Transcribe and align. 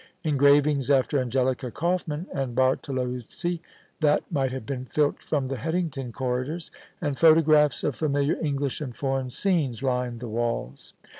Engravings 0.23 0.89
after 0.89 1.19
Angelica 1.19 1.69
Kauffmann 1.69 2.25
and 2.33 2.55
Bartolozzi, 2.55 3.61
that 3.99 4.23
might 4.31 4.51
have 4.51 4.65
been 4.65 4.85
filched 4.85 5.21
from 5.21 5.47
the 5.47 5.57
Headington 5.57 6.11
corridors, 6.11 6.71
and 6.99 7.19
photographs 7.19 7.83
of 7.83 7.95
familiar 7.95 8.35
English 8.43 8.81
and 8.81 8.95
foreign 8.97 9.29
scenes, 9.29 9.83
lined 9.83 10.19
the 10.19 10.27
walls. 10.27 10.93